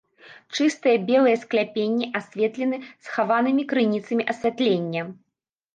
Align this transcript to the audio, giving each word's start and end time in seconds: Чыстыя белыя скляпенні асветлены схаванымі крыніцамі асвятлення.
Чыстыя 0.55 0.97
белыя 1.09 1.37
скляпенні 1.43 2.09
асветлены 2.21 2.77
схаванымі 3.05 3.63
крыніцамі 3.75 4.23
асвятлення. 4.37 5.01